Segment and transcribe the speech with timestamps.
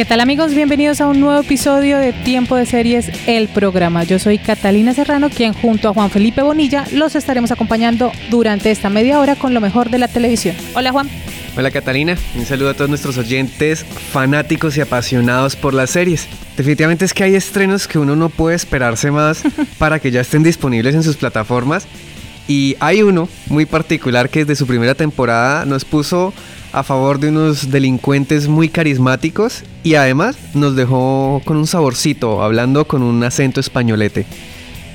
[0.00, 0.54] ¿Qué tal amigos?
[0.54, 4.02] Bienvenidos a un nuevo episodio de Tiempo de Series, el programa.
[4.02, 8.88] Yo soy Catalina Serrano, quien junto a Juan Felipe Bonilla los estaremos acompañando durante esta
[8.88, 10.56] media hora con lo mejor de la televisión.
[10.74, 11.10] Hola Juan.
[11.54, 16.28] Hola Catalina, un saludo a todos nuestros oyentes fanáticos y apasionados por las series.
[16.56, 19.42] Definitivamente es que hay estrenos que uno no puede esperarse más
[19.78, 21.86] para que ya estén disponibles en sus plataformas.
[22.50, 26.34] Y hay uno muy particular que desde su primera temporada nos puso
[26.72, 32.88] a favor de unos delincuentes muy carismáticos y además nos dejó con un saborcito, hablando
[32.88, 34.26] con un acento españolete.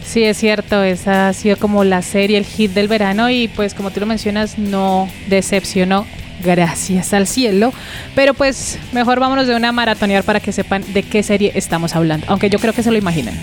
[0.06, 3.74] Sí, es cierto, esa ha sido como la serie, el hit del verano y pues
[3.74, 6.06] como tú lo mencionas, no decepcionó,
[6.44, 7.72] gracias al cielo,
[8.16, 12.26] pero pues mejor vámonos de una maratonear para que sepan de qué serie estamos hablando,
[12.28, 13.36] aunque yo creo que se lo imaginan.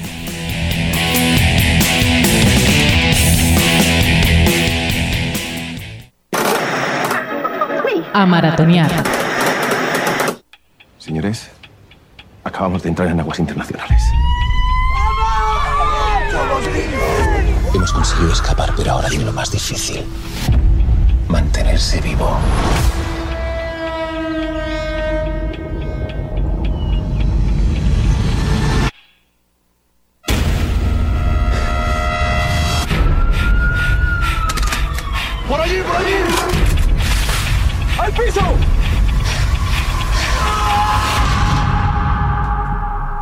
[8.13, 8.91] A maratonear.
[10.99, 11.51] Señores,
[12.45, 14.03] acabamos de entrar en aguas internacionales.
[17.75, 20.05] Hemos conseguido escapar, pero ahora viene lo más difícil.
[21.29, 22.39] Mantenerse vivo.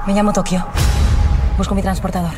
[0.06, 0.66] Me llamo Tokio.
[1.56, 2.32] Busco mi transportador.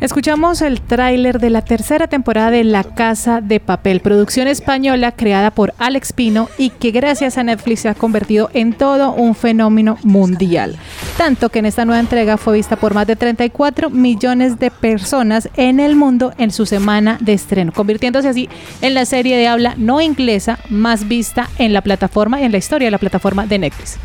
[0.00, 5.50] Escuchamos el tráiler de la tercera temporada de La Casa de Papel, producción española creada
[5.50, 9.98] por Alex Pino y que gracias a Netflix se ha convertido en todo un fenómeno
[10.04, 10.76] mundial.
[11.16, 15.48] Tanto que en esta nueva entrega fue vista por más de 34 millones de personas
[15.56, 18.48] en el mundo en su semana de estreno, convirtiéndose así
[18.82, 22.58] en la serie de habla no inglesa más vista en la plataforma y en la
[22.58, 23.98] historia de la plataforma de Netflix.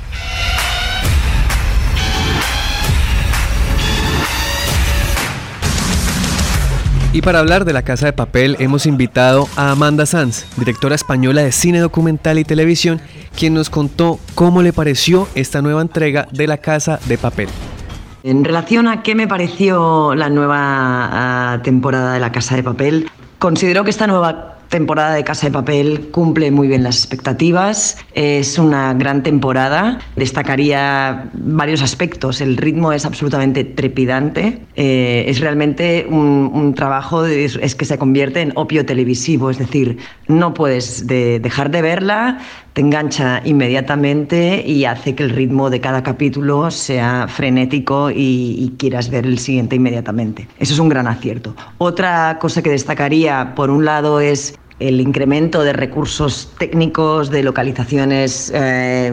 [7.14, 11.44] Y para hablar de La Casa de Papel hemos invitado a Amanda Sanz, directora española
[11.44, 13.00] de cine documental y televisión,
[13.38, 17.50] quien nos contó cómo le pareció esta nueva entrega de La Casa de Papel.
[18.24, 23.12] En relación a qué me pareció la nueva ah, temporada de La Casa de Papel,
[23.38, 27.96] considero que esta nueva temporada de Casa de Papel cumple muy bien las expectativas.
[28.16, 30.00] Es una gran temporada.
[30.16, 32.42] Destacaría varios aspectos.
[32.42, 34.64] El ritmo es absolutamente trepidante.
[34.76, 39.52] Eh, es realmente un, un trabajo, de- es, que se convierte en opio televisivo.
[39.52, 42.40] Es decir, no puedes de- dejar de verla,
[42.74, 48.74] te engancha inmediatamente y hace que el ritmo de cada capítulo sea frenético y, y
[48.80, 50.48] quieras ver el siguiente inmediatamente.
[50.58, 51.56] Eso es un gran acierto.
[51.78, 54.56] Otra cosa que destacaría, por un lado, es
[54.88, 59.08] el incremento de recursos técnicos, de localizaciones eh,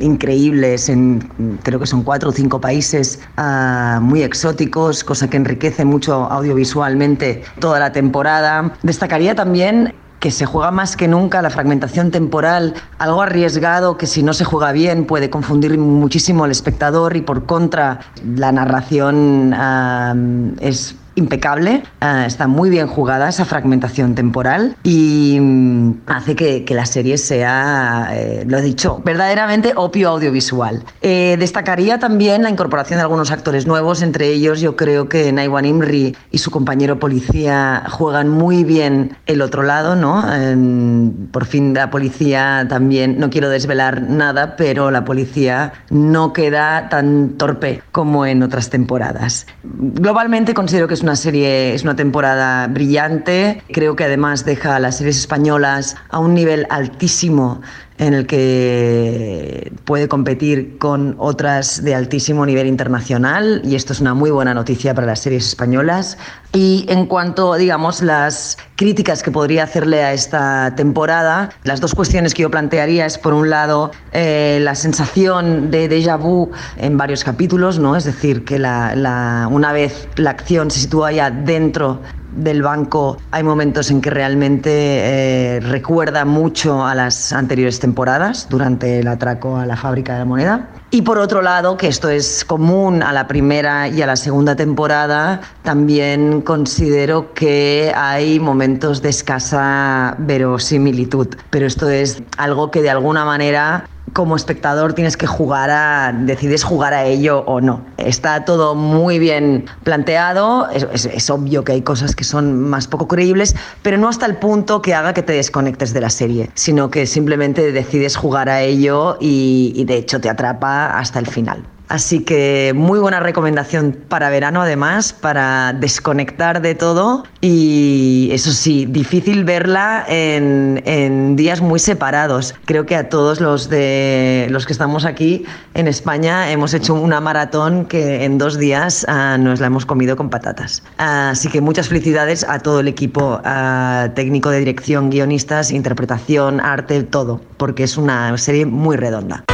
[0.00, 1.20] increíbles en
[1.62, 7.42] creo que son cuatro o cinco países ah, muy exóticos, cosa que enriquece mucho audiovisualmente
[7.60, 8.74] toda la temporada.
[8.82, 14.22] Destacaría también que se juega más que nunca la fragmentación temporal, algo arriesgado que si
[14.22, 18.00] no se juega bien puede confundir muchísimo al espectador y por contra
[18.36, 20.14] la narración ah,
[20.60, 26.74] es impecable, ah, está muy bien jugada esa fragmentación temporal y mm, hace que, que
[26.74, 30.82] la serie sea, eh, lo he dicho, verdaderamente opio audiovisual.
[31.02, 35.64] Eh, destacaría también la incorporación de algunos actores nuevos, entre ellos yo creo que Naiwan
[35.66, 40.24] Imri y su compañero policía juegan muy bien el otro lado, ¿no?
[40.34, 46.88] En- por fin la policía también, no quiero desvelar nada, pero la policía no queda
[46.88, 49.46] tan torpe como en otras temporadas.
[49.62, 53.62] Globalmente considero que es una serie, es una temporada brillante.
[53.70, 57.60] Creo que además deja a las series españolas a un nivel altísimo
[57.98, 64.14] en el que puede competir con otras de altísimo nivel internacional y esto es una
[64.14, 66.18] muy buena noticia para las series españolas.
[66.52, 72.34] Y en cuanto, digamos, las críticas que podría hacerle a esta temporada, las dos cuestiones
[72.34, 77.22] que yo plantearía es, por un lado, eh, la sensación de déjà vu en varios
[77.24, 77.96] capítulos, ¿no?
[77.96, 82.02] Es decir, que la, la- una vez la acción se sitúa ya dentro
[82.36, 89.00] del banco hay momentos en que realmente eh, recuerda mucho a las anteriores temporadas durante
[89.00, 90.68] el atraco a la fábrica de la moneda.
[90.90, 94.54] Y por otro lado, que esto es común a la primera y a la segunda
[94.54, 101.28] temporada, también considero que hay momentos de escasa verosimilitud.
[101.50, 106.62] Pero esto es algo que de alguna manera como espectador tienes que jugar a, decides
[106.62, 107.84] jugar a ello o no.
[107.96, 113.08] Está todo muy bien planteado, es, es, obvio que hay cosas que son más poco
[113.08, 116.90] creíbles, pero no hasta el punto que haga que te desconectes de la serie, sino
[116.90, 121.64] que simplemente decides jugar a ello y, y de hecho te atrapa hasta el final.
[121.88, 128.86] Así que muy buena recomendación para verano además, para desconectar de todo y eso sí,
[128.86, 132.54] difícil verla en, días muy separados.
[132.64, 135.44] Creo que a todos los, que estamos aquí
[135.74, 140.16] en España hemos hecho una maratón que en dos días uh, nos la hemos comido
[140.16, 140.82] con patatas.
[140.96, 147.02] Así que muchas felicidades a todo el equipo uh, técnico de dirección, guionistas, interpretación, arte,
[147.02, 149.44] todo, porque es una serie muy redonda.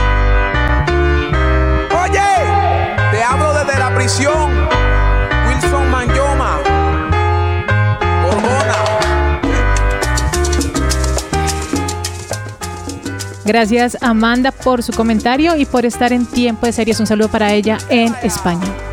[4.01, 6.59] Wilson Manyoma.
[13.45, 16.99] Gracias Amanda por su comentario y por estar en tiempo de series.
[16.99, 18.90] Un saludo para ella en España.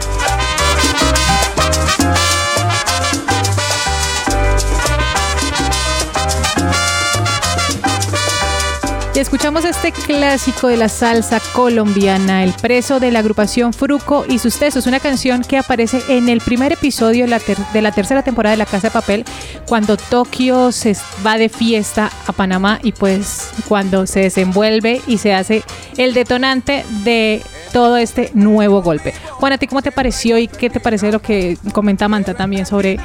[9.17, 14.37] Y escuchamos este clásico de la salsa colombiana, El preso de la agrupación Fruco y
[14.37, 18.57] sus tesos, una canción que aparece en el primer episodio de la, tercera temporada de
[18.57, 19.25] La Casa de Papel,
[19.67, 25.33] cuando Tokio se va de fiesta a Panamá y pues cuando se desenvuelve y se
[25.33, 25.63] hace
[25.97, 27.41] el detonante de
[27.73, 29.15] todo este nuevo golpe.
[29.31, 32.67] Juan, ¿a ti cómo te pareció y qué te parece lo que comenta Manta también
[32.67, 32.99] sobre,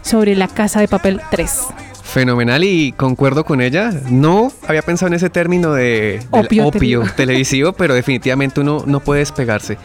[0.00, 1.87] sobre La Casa de Papel 3?
[2.08, 3.92] Fenomenal y concuerdo con ella.
[4.10, 9.20] No había pensado en ese término de opio, opio televisivo, pero definitivamente uno no puede
[9.20, 9.76] despegarse.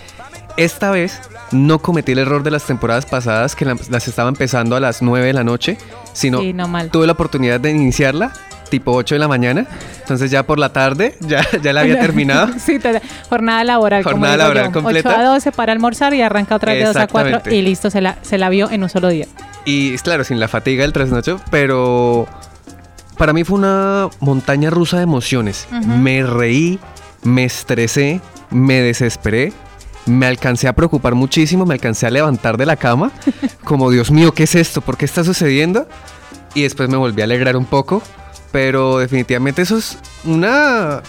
[0.55, 1.19] Esta vez
[1.51, 5.27] no cometí el error de las temporadas pasadas que las estaba empezando a las 9
[5.27, 5.77] de la noche,
[6.13, 8.31] sino sí, no tuve la oportunidad de iniciarla
[8.73, 9.67] tipo 8 de la mañana.
[9.99, 12.53] Entonces ya por la tarde ya, ya la había terminado.
[12.57, 12.79] sí,
[13.29, 14.03] jornada laboral.
[14.03, 14.71] Jornada como laboral yo.
[14.71, 15.09] completa.
[15.09, 17.91] 8 a 12 para almorzar y arranca otra vez de 2 a 4 y listo,
[17.91, 19.27] se la, se la vio en un solo día.
[19.65, 22.27] Y claro, sin la fatiga del trasnocho, pero
[23.15, 25.67] para mí fue una montaña rusa de emociones.
[25.71, 25.85] Uh -huh.
[25.85, 26.79] Me reí,
[27.21, 29.53] me estresé, me desesperé,
[30.07, 33.11] me alcancé a preocupar muchísimo, me alcancé a levantar de la cama,
[33.63, 34.81] como Dios mío, ¿qué es esto?
[34.81, 35.87] ¿Por qué está sucediendo?
[36.55, 38.01] Y después me volví a alegrar un poco,
[38.53, 41.01] pero definitivamente eso es una,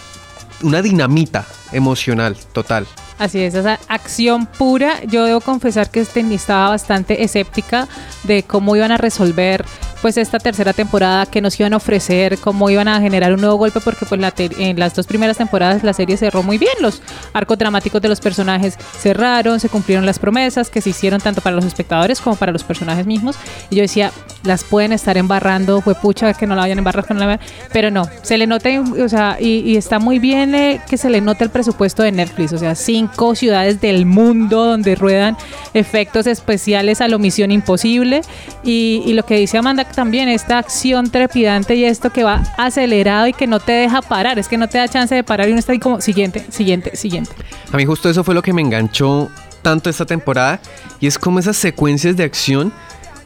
[0.63, 2.87] una dinamita emocional total.
[3.19, 5.01] Así es, esa acción pura.
[5.05, 7.87] Yo debo confesar que este, estaba bastante escéptica
[8.23, 9.63] de cómo iban a resolver
[10.01, 13.55] pues esta tercera temporada que nos iban a ofrecer, cómo iban a generar un nuevo
[13.55, 17.01] golpe, porque pues la en las dos primeras temporadas la serie cerró muy bien, los
[17.33, 21.55] arcos dramáticos de los personajes cerraron, se cumplieron las promesas que se hicieron tanto para
[21.55, 23.37] los espectadores como para los personajes mismos.
[23.69, 24.11] Y yo decía,
[24.43, 27.39] las pueden estar embarrando, fue pucha que no la vayan a embarrar, no la
[27.71, 28.69] pero no, se le nota,
[29.03, 32.11] o sea, y, y está muy bien eh, que se le note el presupuesto de
[32.11, 35.37] Netflix, o sea, cinco ciudades del mundo donde ruedan
[35.73, 38.21] efectos especiales a lo misión imposible
[38.63, 43.27] y, y lo que dice Amanda también, esta acción trepidante y esto que va acelerado
[43.27, 45.51] y que no te deja parar, es que no te da chance de parar y
[45.51, 47.31] uno está ahí como siguiente, siguiente, siguiente.
[47.71, 49.29] A mí justo eso fue lo que me enganchó
[49.61, 50.59] tanto esta temporada
[50.99, 52.71] y es como esas secuencias de acción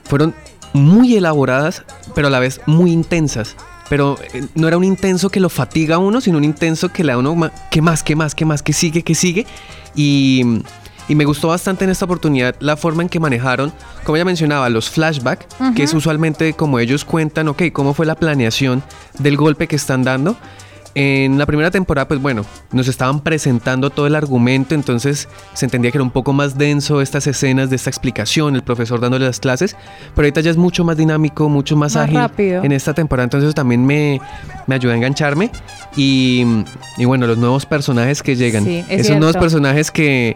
[0.05, 0.33] fueron
[0.73, 1.83] muy elaboradas,
[2.15, 3.55] pero a la vez muy intensas.
[3.89, 4.19] Pero
[4.53, 7.15] no era un intenso que lo fatiga a uno, sino un intenso que le da
[7.15, 9.47] a uno, ¿qué más, qué más, qué más, qué sigue, qué sigue?
[9.95, 10.61] Y,
[11.09, 13.73] y me gustó bastante en esta oportunidad la forma en que manejaron,
[14.05, 15.73] como ya mencionaba, los flashbacks, uh -huh.
[15.73, 18.83] que es usualmente como ellos cuentan, ok, cómo fue la planeación
[19.17, 20.37] del golpe que están dando.
[20.95, 25.91] En la primera temporada, pues bueno, nos estaban presentando todo el argumento, entonces se entendía
[25.91, 29.39] que era un poco más denso estas escenas de esta explicación, el profesor dándole las
[29.39, 29.75] clases,
[30.15, 32.63] pero ahorita ya es mucho más dinámico, mucho más, más ágil rápido.
[32.63, 34.19] en esta temporada, entonces también me,
[34.65, 35.51] me ayuda a engancharme
[35.95, 36.43] y,
[36.97, 39.19] y, bueno, los nuevos personajes que llegan, sí, es esos cierto.
[39.19, 40.35] nuevos personajes que,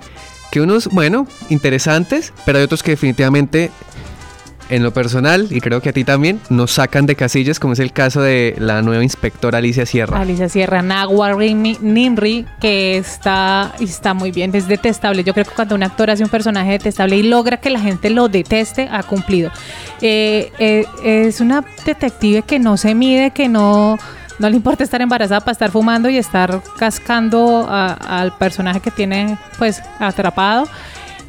[0.53, 3.71] que unos, bueno, interesantes, pero hay otros que definitivamente
[4.69, 7.79] en lo personal, y creo que a ti también, nos sacan de casillas, como es
[7.79, 10.21] el caso de la nueva inspectora Alicia Sierra.
[10.21, 15.23] Alicia Sierra, Nagua Nimri, que está, está muy bien, es detestable.
[15.23, 18.11] Yo creo que cuando un actor hace un personaje detestable y logra que la gente
[18.11, 19.49] lo deteste, ha cumplido.
[20.01, 23.97] Eh, eh, es una detective que no se mide, que no...
[24.43, 29.37] No le importa estar embarazada para estar fumando y estar cascando al personaje que tiene
[29.57, 30.67] pues atrapado.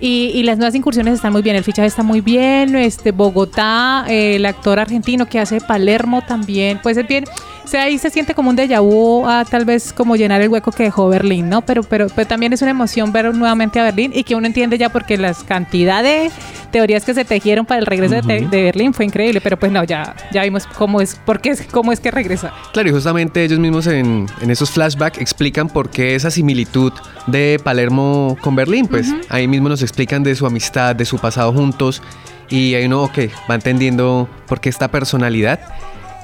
[0.00, 4.34] Y, las nuevas incursiones están muy bien, el fichaje está muy bien, este Bogotá, eh,
[4.34, 7.24] el actor argentino que hace Palermo también, pues es bien,
[7.64, 10.50] O sea, ahí se siente como un déjà vu a tal vez como llenar el
[10.50, 11.62] hueco que dejó Berlín, ¿no?
[11.62, 14.76] Pero, pero, pero también es una emoción ver nuevamente a Berlín y que uno entiende
[14.76, 16.30] ya porque las cantidad de
[16.70, 19.84] teorías que se tejieron para el regreso de, de Berlín fue increíble, pero pues no,
[19.84, 22.52] ya, ya vimos cómo es, por qué es, cómo es que regresa.
[22.72, 26.92] Claro, y justamente ellos mismos en, en esos flashbacks explican por qué esa similitud
[27.28, 31.52] de Palermo con Berlín, pues ahí mismo nos explican de su amistad, de su pasado
[31.52, 32.02] juntos,
[32.50, 33.18] y ahí uno, ok,
[33.48, 35.60] va entendiendo por qué esta personalidad.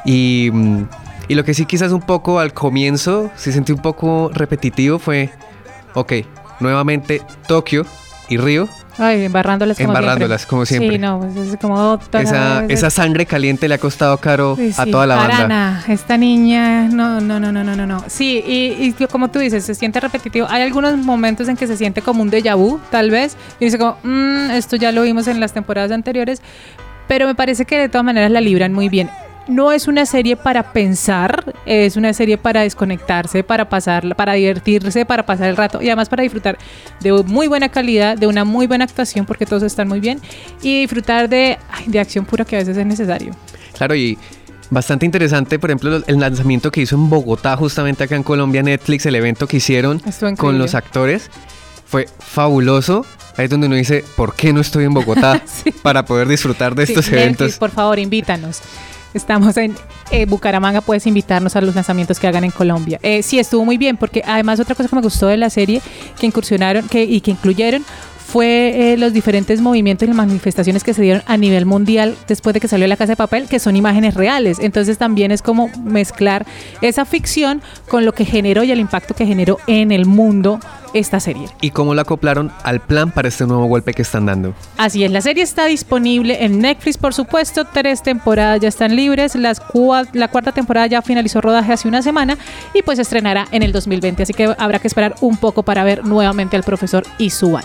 [0.05, 0.85] Y, mm,
[1.31, 5.31] y lo que sí quizás un poco al comienzo, sí sentí un poco repetitivo fue,
[5.95, 6.13] ok,
[6.59, 7.87] nuevamente Tokio
[8.29, 8.69] y Río
[8.99, 10.51] Ay, embarrándolas como embarrándolas siempre.
[10.51, 10.97] como siempre.
[10.97, 14.73] Sí, no, pues es como otra esa, esa sangre caliente le ha costado caro Sí,
[14.77, 15.37] a toda la banda.
[15.37, 18.05] Arana, esta niña, no, no, no, no, no, no, no.
[18.09, 20.49] Sí, y, y como tú dices, se siente repetitivo.
[20.51, 23.79] Hay algunos momentos en que se siente como un déjà vu, tal vez, y dice
[23.79, 26.43] como, "Mm, esto ya lo vimos en las temporadas anteriores,
[27.09, 29.09] pero me parece que de todas maneras la libran muy bien.
[29.51, 35.05] No es una serie para pensar, es una serie para desconectarse, para pasar, para divertirse,
[35.05, 36.57] para pasar el rato y además para disfrutar
[37.01, 40.21] de muy buena calidad, de una muy buena actuación porque todos están muy bien
[40.63, 43.35] y disfrutar de, ay, de acción pura que a veces es necesario.
[43.77, 44.17] Claro, y
[44.71, 49.05] bastante interesante, por ejemplo, el lanzamiento que hizo en Bogotá, justamente acá en Colombia, Netflix,
[49.07, 50.01] el evento que hicieron
[50.37, 51.29] con los actores,
[51.87, 53.05] fue fabuloso.
[53.37, 55.73] Ahí es donde uno dice, ¿por qué no estoy en Bogotá Sí.
[55.73, 57.59] para poder disfrutar de Sí, estos Netflix, eventos?
[57.59, 58.61] por favor, invítanos.
[59.13, 59.75] Estamos en
[60.11, 63.01] eh, Bucaramanga, puedes invitarnos a los lanzamientos que hagan en Colombia.
[63.03, 65.83] Eh, sí, estuvo muy bien, porque además otra cosa que me gustó de la serie
[66.19, 67.85] que incursionaron que, y que incluyeron
[68.31, 72.61] fue eh, los diferentes movimientos y manifestaciones que se dieron a nivel mundial después de
[72.61, 74.61] que salió La Casa de Papel, que son imágenes reales.
[74.61, 76.47] Entonces también es como mezclar
[76.81, 80.61] esa ficción con lo que generó y el impacto que generó en el mundo
[80.95, 81.49] esta serie.
[81.61, 84.55] Y cómo la acoplaron al plan para este nuevo golpe que están dando.
[84.77, 87.65] Así es, la serie está disponible en Netflix, por supuesto.
[87.65, 89.35] Tres temporadas ya están libres.
[89.35, 92.37] Las cua- la cuarta temporada ya finalizó rodaje hace una semana
[92.75, 94.23] y pues estrenará en el 2020.
[94.23, 97.65] Así que habrá que esperar un poco para ver nuevamente al profesor Izuan.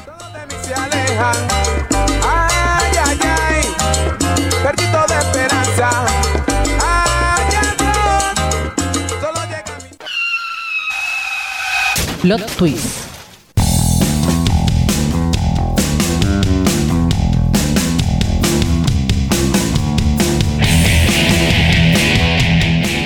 [12.24, 13.05] de mí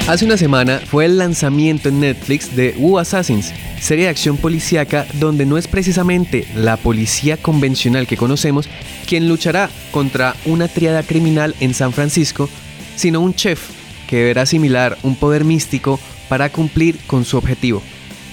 [0.10, 5.06] Hace una semana fue el lanzamiento en Netflix de Wu Assassins, serie de acción policíaca
[5.20, 8.68] donde no es precisamente la policía convencional que conocemos
[9.08, 12.50] quien luchará contra una triada criminal en San Francisco,
[12.96, 13.70] sino un chef
[14.08, 17.84] que deberá asimilar un poder místico para cumplir con su objetivo.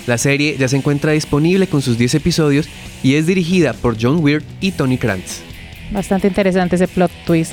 [0.06, 2.70] La serie ya se encuentra disponible con sus 10 episodios
[3.02, 5.42] y es dirigida por John Weir y Tony Krantz.
[5.90, 7.52] Bastante interesante ese plot twist.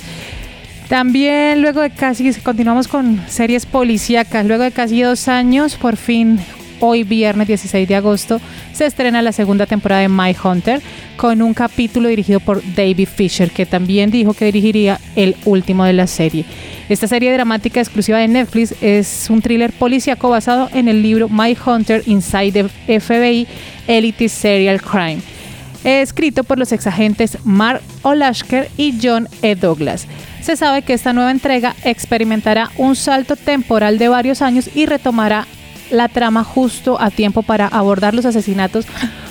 [0.90, 6.40] También luego de casi, continuamos con series policíacas, luego de casi dos años, por fin
[6.86, 8.42] hoy viernes 16 de agosto
[8.74, 10.82] se estrena la segunda temporada de My Hunter
[11.16, 15.94] con un capítulo dirigido por David Fisher que también dijo que dirigiría el último de
[15.94, 16.44] la serie.
[16.90, 21.56] Esta serie dramática exclusiva de Netflix es un thriller policíaco basado en el libro My
[21.66, 23.48] Hunter Inside the FBI
[23.88, 25.22] Elite Serial Crime
[25.84, 29.56] escrito por los exagentes Mark Olashker y John E.
[29.56, 30.08] Douglas.
[30.42, 35.48] Se sabe que esta nueva entrega experimentará un salto temporal de varios años y retomará
[35.92, 38.86] la trama justo a tiempo para abordar los asesinatos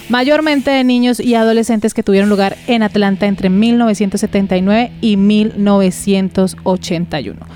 [0.08, 7.46] mayormente de niños y adolescentes que tuvieron lugar en Atlanta entre 1979 y 1981.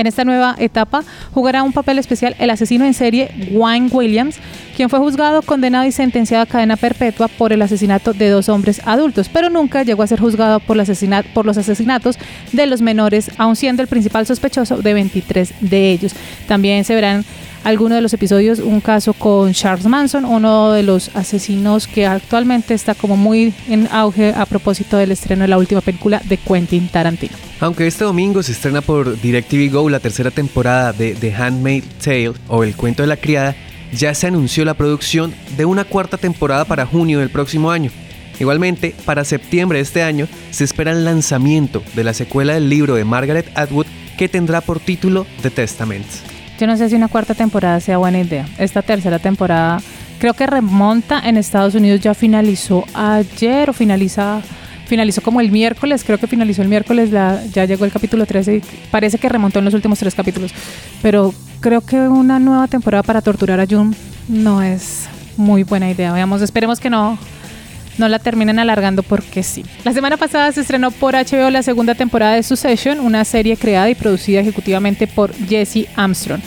[0.00, 1.04] En esta nueva etapa
[1.34, 4.36] jugará un papel especial el asesino en serie Wayne Williams,
[4.74, 8.80] quien fue juzgado, condenado y sentenciado a cadena perpetua por el asesinato de dos hombres
[8.86, 12.18] adultos, pero nunca llegó a ser juzgado por, los asesinatos
[12.52, 16.14] de los menores, aun siendo el principal sospechoso de 23 de ellos.
[16.48, 17.26] También se verán
[17.64, 22.74] algunos de los episodios, un caso con Charles Manson, uno de los asesinos que actualmente
[22.74, 26.88] está como muy en auge a propósito del estreno de la última película de Quentin
[26.88, 27.36] Tarantino.
[27.60, 32.32] Aunque este domingo se estrena por DirecTV Go la tercera temporada de The Handmaid's Tale
[32.48, 33.54] o El cuento de la criada,
[33.92, 37.90] ya se anunció la producción de una cuarta temporada para junio del próximo año.
[38.38, 42.94] Igualmente, para septiembre de este año se espera el lanzamiento de la secuela del libro
[42.94, 43.86] de Margaret Atwood
[44.16, 46.06] que tendrá por título The Testament.
[46.60, 48.46] Yo no sé si una cuarta temporada sea buena idea.
[48.58, 49.80] Esta tercera temporada
[50.18, 54.42] creo que remonta en Estados Unidos, ya finalizó ayer o finaliza,
[54.84, 58.56] finalizó como el miércoles, creo que finalizó el miércoles, la, ya llegó el capítulo 13
[58.56, 60.52] y parece que remontó en los últimos tres capítulos.
[61.00, 63.96] Pero creo que una nueva temporada para torturar a June
[64.28, 66.12] no es muy buena idea.
[66.12, 67.16] Veamos, esperemos que no,
[67.98, 69.64] no la terminen alargando porque sí.
[69.84, 73.90] La semana pasada se estrenó por HBO la segunda temporada de Succession, una serie creada
[73.90, 76.40] y producida ejecutivamente por Jesse Armstrong.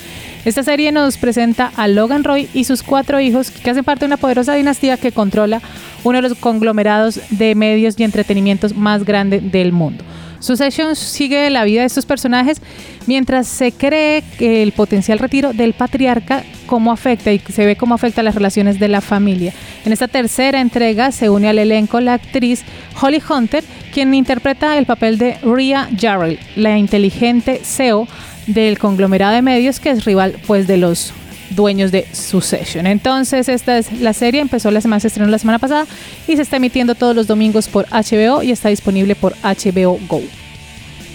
[0.46, 4.08] Esta serie nos presenta a Logan Roy y sus cuatro hijos que hacen parte de
[4.08, 5.62] una poderosa dinastía que controla
[6.04, 10.04] uno de los conglomerados de medios y entretenimientos más grande del mundo.
[10.44, 12.62] Succession sigue la vida de estos personajes
[13.08, 17.96] mientras se cree que el potencial retiro del patriarca cómo afecta y se ve cómo
[17.96, 19.54] afecta las relaciones de la familia.
[19.86, 22.64] En esta tercera entrega se une al elenco la actriz
[23.02, 28.06] Holly Hunter, quien interpreta el papel de Rhea Jarrell, la inteligente CEO
[28.46, 31.14] del conglomerado de medios que es rival pues de los
[31.56, 32.88] dueños de Succession.
[32.88, 35.86] Entonces, esta es la serie, empezó la semana, se estrenó la semana pasada
[36.28, 40.22] y se está emitiendo todos los domingos por HBO y está disponible por HBO Go.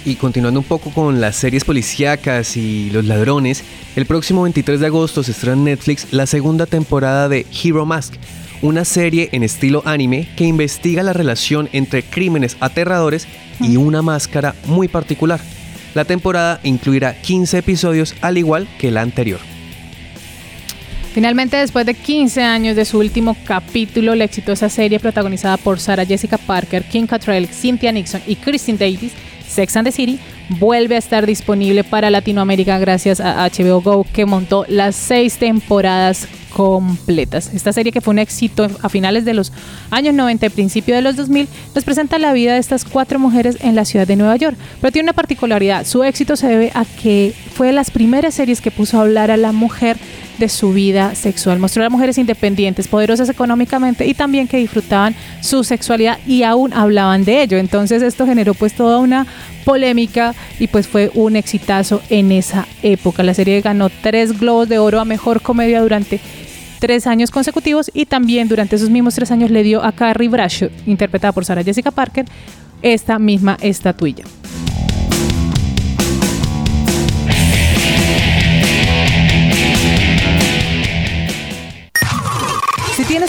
[0.04, 3.62] Y continuando un poco con las series policíacas y los ladrones,
[3.96, 8.14] el próximo 23 de agosto se estrena en Netflix la segunda temporada de Hero Mask,
[8.62, 13.26] una serie en estilo anime que investiga la relación entre crímenes aterradores
[13.60, 15.40] y una máscara muy particular.
[15.94, 19.40] La temporada incluirá 15 episodios al igual que la anterior.
[21.18, 26.06] Finalmente, después de 15 años de su último capítulo, la exitosa serie protagonizada por Sarah
[26.06, 30.20] Jessica Parker, Kim Cattrall, Cynthia Nixon y Christine Davis, Sex and the City,
[30.60, 36.28] vuelve a estar disponible para Latinoamérica gracias a HBO Go, que montó las seis temporadas
[36.54, 37.52] completas.
[37.52, 39.52] Esta serie que fue un éxito a finales de los
[39.90, 43.58] años 90 y principio de los 2000 nos presenta la vida de estas cuatro mujeres
[43.60, 44.56] en la ciudad de Nueva York.
[44.80, 48.60] Pero tiene una particularidad, su éxito se debe a que fue de las primeras series
[48.60, 49.96] que puso a hablar a la mujer
[50.38, 51.58] de su vida sexual.
[51.58, 57.24] Mostró a mujeres independientes, poderosas económicamente y también que disfrutaban su sexualidad y aún hablaban
[57.24, 57.58] de ello.
[57.58, 59.26] Entonces esto generó pues toda una
[59.64, 63.22] polémica y pues fue un exitazo en esa época.
[63.22, 66.20] La serie ganó tres globos de oro a mejor comedia durante
[66.78, 70.70] tres años consecutivos y también durante esos mismos tres años le dio a Carrie Bradshaw,
[70.86, 72.24] interpretada por Sarah Jessica Parker,
[72.82, 74.24] esta misma estatuilla.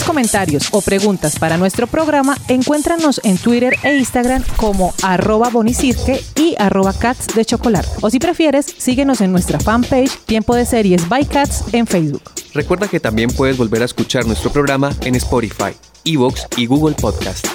[0.09, 6.55] Comentarios o preguntas para nuestro programa, encuéntranos en Twitter e Instagram como arroba bonicirque y
[6.57, 7.87] arroba cats de chocolate.
[8.01, 12.23] O si prefieres, síguenos en nuestra fanpage Tiempo de Series by Cats en Facebook.
[12.55, 17.45] Recuerda que también puedes volver a escuchar nuestro programa en Spotify, Evox y Google Podcast.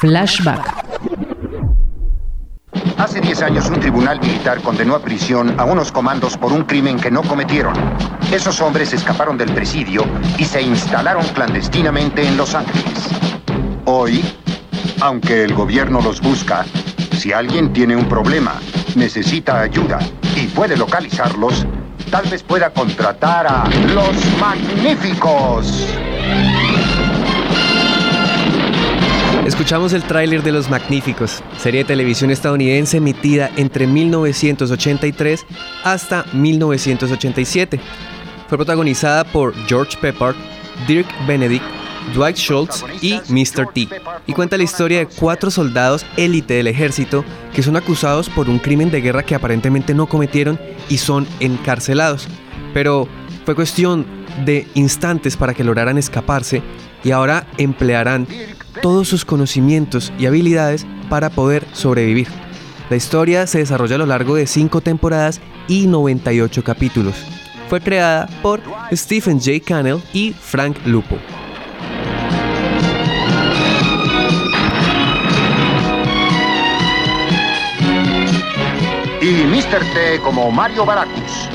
[0.00, 0.75] Flashback.
[2.98, 6.98] Hace 10 años un tribunal militar condenó a prisión a unos comandos por un crimen
[6.98, 7.74] que no cometieron.
[8.32, 10.02] Esos hombres escaparon del presidio
[10.38, 13.08] y se instalaron clandestinamente en Los Ángeles.
[13.84, 14.24] Hoy,
[15.00, 16.64] aunque el gobierno los busca,
[17.12, 18.54] si alguien tiene un problema,
[18.94, 19.98] necesita ayuda
[20.34, 21.66] y puede localizarlos,
[22.10, 25.86] tal vez pueda contratar a los magníficos.
[29.46, 35.46] Escuchamos el tráiler de Los Magníficos, serie de televisión estadounidense emitida entre 1983
[35.84, 37.78] hasta 1987.
[38.48, 40.34] Fue protagonizada por George Peppard,
[40.88, 41.64] Dirk Benedict,
[42.12, 43.72] Dwight Schultz y Mr.
[43.72, 43.88] T.
[44.26, 48.58] Y cuenta la historia de cuatro soldados élite del ejército que son acusados por un
[48.58, 52.26] crimen de guerra que aparentemente no cometieron y son encarcelados.
[52.74, 53.06] Pero
[53.44, 54.06] fue cuestión
[54.44, 56.62] de instantes para que lograran escaparse
[57.04, 58.26] y ahora emplearán
[58.82, 62.28] todos sus conocimientos y habilidades para poder sobrevivir.
[62.90, 67.14] La historia se desarrolla a lo largo de 5 temporadas y 98 capítulos.
[67.68, 68.60] Fue creada por
[68.92, 69.58] Stephen J.
[69.64, 71.16] Cannell y Frank Lupo.
[79.20, 79.80] Y Mr.
[79.92, 81.48] T como Mario Baracus.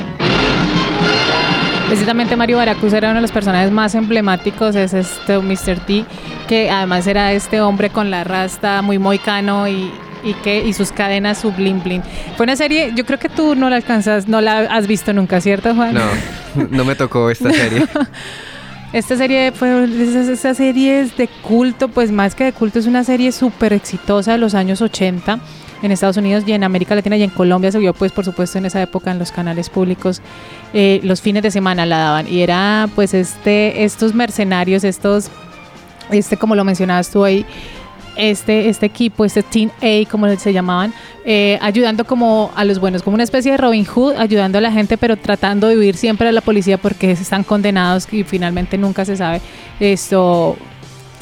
[1.86, 5.78] Precisamente Mario Baracus era uno de los personajes más emblemáticos, es este Mr.
[5.86, 6.04] T,
[6.52, 9.90] que además era este hombre con la rasta muy moicano y,
[10.22, 12.02] y que y sus cadenas su bling bling.
[12.36, 15.40] Fue una serie, yo creo que tú no la alcanzas, no la has visto nunca,
[15.40, 15.94] ¿cierto, Juan?
[15.94, 16.02] No,
[16.70, 17.86] no me tocó esta serie.
[18.92, 23.04] Esta serie fue esas, esas series de culto, pues más que de culto, es una
[23.04, 25.38] serie súper exitosa de los años 80
[25.82, 28.58] en Estados Unidos y en América Latina y en Colombia se vio pues por supuesto
[28.58, 30.20] en esa época en los canales públicos
[30.74, 35.30] eh, los fines de semana la daban y era pues este estos mercenarios estos
[36.18, 37.44] este como lo mencionabas tú ahí
[38.16, 40.92] este, este equipo, este Team A, como se llamaban,
[41.24, 44.72] eh, ayudando como a los buenos, como una especie de Robin Hood, ayudando a la
[44.72, 49.04] gente, pero tratando de huir siempre a la policía porque están condenados y finalmente nunca
[49.04, 49.40] se sabe
[49.80, 50.56] esto.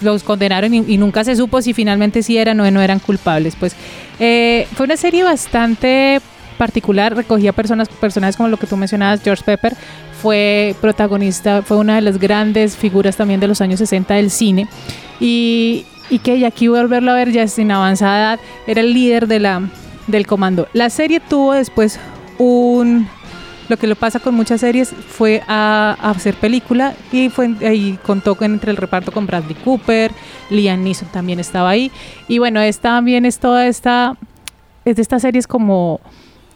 [0.00, 3.54] Los condenaron y, nunca se supo si finalmente sí eran o no eran culpables.
[3.54, 3.76] Pues
[4.18, 6.22] eh, fue una serie bastante
[6.64, 9.74] particular, recogía personas, personajes como lo que tú mencionabas, George Pepper,
[10.20, 14.68] fue protagonista, fue una de las grandes figuras también de los años 60 del cine.
[15.20, 19.26] Y, y que y aquí volverlo a ver ya sin avanzada edad, era el líder
[19.26, 19.62] de la,
[20.06, 20.68] del comando.
[20.74, 21.98] La serie tuvo después
[22.38, 23.08] un
[23.70, 27.98] lo que lo pasa con muchas series fue a, a hacer película y fue ahí
[28.04, 30.10] contó con- entre el reparto con Bradley Cooper,
[30.50, 31.90] Liam Neeson también estaba ahí
[32.26, 34.16] y bueno, esta también es toda esta
[34.84, 36.00] es de estas series como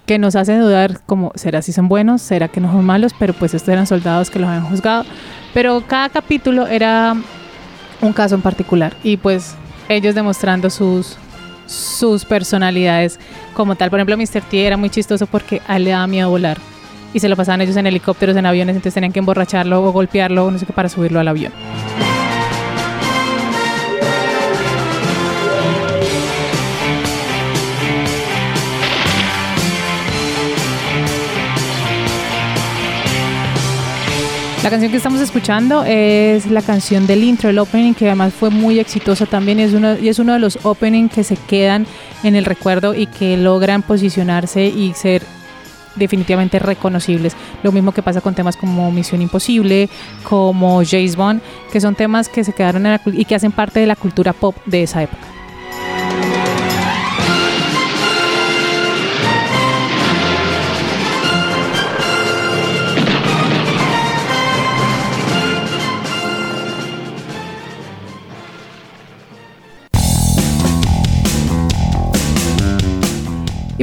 [0.06, 3.32] que nos hacen dudar como será si son buenos, será que no son malos, pero
[3.32, 5.04] pues estos eran soldados que los habían juzgado,
[5.52, 7.16] pero cada capítulo era
[8.00, 9.54] un caso en particular y pues
[9.88, 11.16] ellos demostrando sus
[11.66, 13.18] sus personalidades
[13.54, 13.88] como tal.
[13.88, 14.42] Por ejemplo, Mr.
[14.42, 16.58] T era muy chistoso porque a él le daba miedo volar
[17.14, 20.50] y se lo pasaban ellos en helicópteros, en aviones, entonces tenían que emborracharlo o golpearlo
[20.50, 21.52] no sé qué para subirlo al avión.
[34.64, 38.48] La canción que estamos escuchando es la canción del intro, el opening, que además fue
[38.48, 41.87] muy exitoso también es uno, y es uno de los openings que se quedan
[42.22, 45.22] en el recuerdo y que logran posicionarse y ser
[45.96, 47.37] definitivamente reconocibles.
[47.62, 49.90] Lo mismo que pasa con temas como Misión Imposible,
[50.22, 53.81] como James Bond, que son temas que se quedaron en la y que hacen parte
[53.81, 55.27] de la cultura pop de esa época.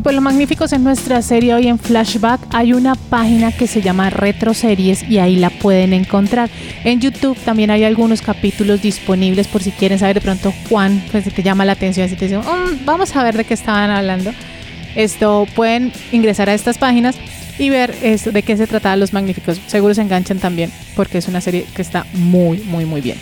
[0.01, 3.83] Y pues lo magníficos en nuestra serie hoy en Flashback hay una página que se
[3.83, 6.49] llama Retro Series y ahí la pueden encontrar.
[6.83, 11.25] En YouTube también hay algunos capítulos disponibles por si quieren saber de pronto Juan, pues
[11.25, 13.91] si te llama la atención, si te dicen, "Mm, vamos a ver de qué estaban
[13.91, 14.31] hablando.
[14.95, 17.15] Esto pueden ingresar a estas páginas
[17.59, 19.61] y ver de qué se trataba Los Magníficos.
[19.67, 23.19] Seguro se enganchan también porque es una serie que está muy, muy, muy bien.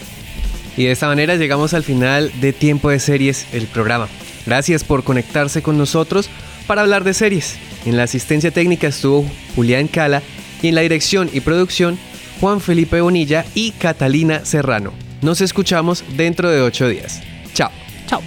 [0.77, 4.07] Y de esta manera llegamos al final de Tiempo de Series, el programa.
[4.45, 6.29] Gracias por conectarse con nosotros
[6.69, 7.57] para hablar de series.
[7.87, 10.21] En la asistencia técnica estuvo Julián Cala
[10.61, 11.97] y en la dirección y producción
[12.39, 14.93] Juan Felipe Bonilla y Catalina Serrano.
[15.23, 17.23] Nos escuchamos dentro de ocho días.
[17.55, 17.71] Chao.
[18.05, 18.21] Chao.